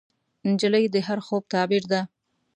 [0.49, 2.01] نجلۍ د هر خوب تعبیر ده.